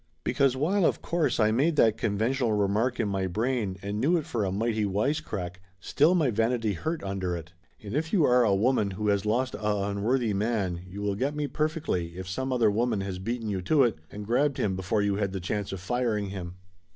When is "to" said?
13.61-13.83